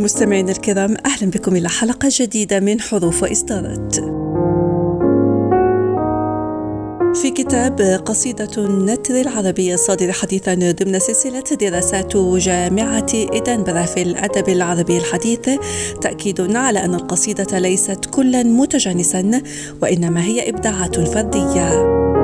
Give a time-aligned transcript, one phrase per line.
[0.00, 3.96] مستمعينا الكرام أهلا بكم إلى حلقة جديدة من حروف وإصدارات
[7.16, 14.98] في كتاب قصيدة النتر العربية الصادرة حديثا ضمن سلسلة دراسات جامعة إدنبرا في الأدب العربي
[14.98, 15.50] الحديث
[16.00, 19.42] تأكيد على أن القصيدة ليست كلا متجانسا
[19.82, 22.19] وإنما هي إبداعات فردية.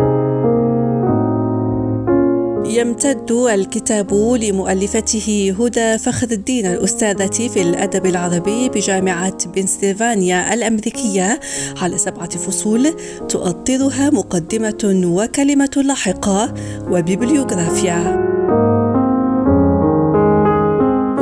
[2.70, 11.40] يمتد الكتاب لمؤلفته هدى فخر الدين الأستاذة في الأدب العربي بجامعة بنسلفانيا الأمريكية.
[11.76, 12.94] على سبعة فصول
[13.28, 16.54] تؤطرها مقدمة وكلمة لاحقة
[16.90, 18.35] وبيبليوغرافيا.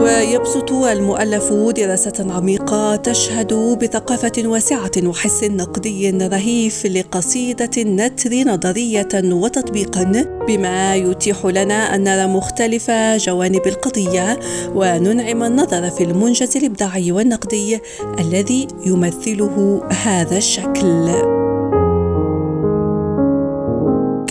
[0.05, 10.97] ويبسط المؤلف دراسة عميقة تشهد بثقافة واسعة وحس نقدي رهيف لقصيدة النتر نظرية وتطبيقا بما
[10.97, 14.38] يتيح لنا أن نرى مختلف جوانب القضية
[14.75, 17.80] وننعم النظر في المنجز الإبداعي والنقدي
[18.19, 21.44] الذي يمثله هذا الشكل.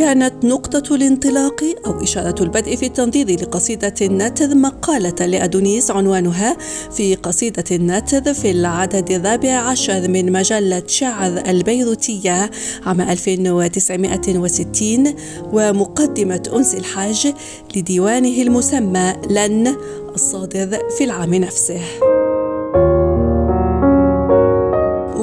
[0.04, 6.58] كانت نقطة الانطلاق أو إشارة البدء في التنظير لقصيدة النتر مقالة لأدونيس عنوانها
[6.92, 12.52] في قصيدة النتر في العدد الرابع عشر من مجلة شعر البيروتية
[12.86, 15.16] عام 1960
[15.54, 17.34] ومقدمة أنس الحاج
[17.76, 19.76] لديوانه المسمى لن
[20.16, 21.82] الصادر في العام نفسه.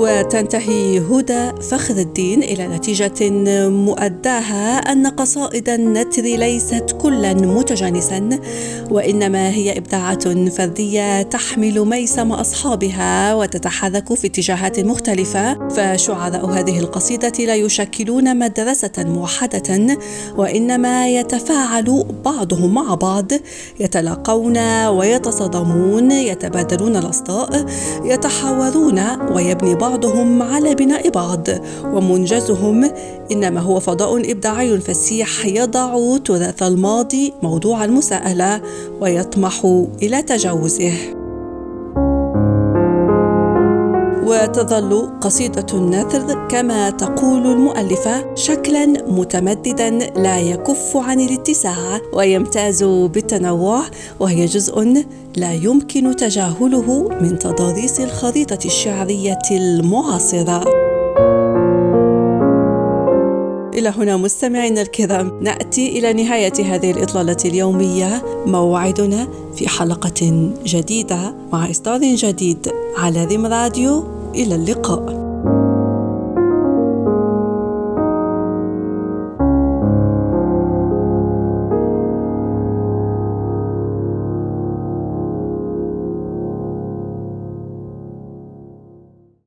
[0.00, 3.30] وتنتهي هدى فخر الدين إلى نتيجة
[3.68, 8.40] مؤداها أن قصائد النتر ليست كلا متجانسا
[8.90, 15.68] وإنما هي إبداعات فردية تحمل ميسم أصحابها وتتحرك في اتجاهات مختلفة.
[15.68, 19.96] فشعراء هذه القصيدة لا يشكلون مدرسة موحدة
[20.36, 23.32] وإنما يتفاعل بعضهم مع بعض.
[23.80, 27.66] يتلاقون ويتصادمون يتبادلون الأصداء
[28.04, 29.00] يتحاورون
[29.32, 31.48] ويبني بعض بعضهم على بناء بعض
[31.84, 32.90] ومنجزهم
[33.32, 38.60] إنما هو فضاء إبداعي فسيح يضع تراث الماضي موضوع المساءلة
[39.00, 40.92] ويطمح إلى تجاوزه.
[44.26, 53.82] وتظل قصيدة النثر كما تقول المؤلفة شكلا متمددا لا يكف عن الاتساع ويمتاز بالتنوع
[54.20, 55.04] وهي جزء
[55.36, 60.64] لا يمكن تجاهله من تضاريس الخريطة الشعرية المعاصرة.
[63.74, 68.22] إلى هنا مستمعينا الكرام نأتي إلى نهاية هذه الإطلالة اليومية.
[68.46, 72.72] موعدنا في حلقة جديدة مع إصدار جديد.
[72.96, 74.04] على ريم راديو
[74.34, 75.19] إلى اللقاء.